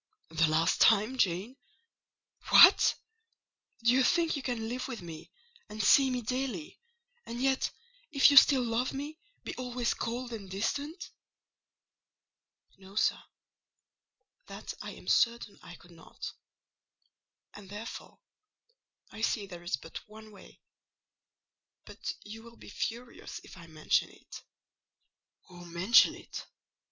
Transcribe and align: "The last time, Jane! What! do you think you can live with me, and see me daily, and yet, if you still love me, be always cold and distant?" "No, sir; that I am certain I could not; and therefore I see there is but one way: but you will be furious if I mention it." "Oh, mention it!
"The 0.29 0.47
last 0.47 0.81
time, 0.81 1.15
Jane! 1.15 1.57
What! 2.49 2.95
do 3.83 3.91
you 3.91 4.01
think 4.03 4.35
you 4.35 4.41
can 4.41 4.67
live 4.67 4.87
with 4.87 5.03
me, 5.03 5.29
and 5.69 5.79
see 5.83 6.09
me 6.09 6.23
daily, 6.23 6.79
and 7.27 7.39
yet, 7.39 7.69
if 8.09 8.31
you 8.31 8.37
still 8.37 8.63
love 8.63 8.93
me, 8.93 9.19
be 9.43 9.53
always 9.57 9.93
cold 9.93 10.33
and 10.33 10.49
distant?" 10.49 11.11
"No, 12.79 12.95
sir; 12.95 13.21
that 14.47 14.73
I 14.81 14.89
am 14.93 15.07
certain 15.07 15.59
I 15.61 15.75
could 15.75 15.91
not; 15.91 16.33
and 17.53 17.69
therefore 17.69 18.17
I 19.11 19.21
see 19.21 19.45
there 19.45 19.61
is 19.61 19.77
but 19.77 20.09
one 20.09 20.31
way: 20.31 20.61
but 21.85 22.15
you 22.23 22.41
will 22.41 22.57
be 22.57 22.69
furious 22.71 23.39
if 23.43 23.55
I 23.55 23.67
mention 23.67 24.09
it." 24.09 24.41
"Oh, 25.47 25.63
mention 25.63 26.15
it! 26.15 26.47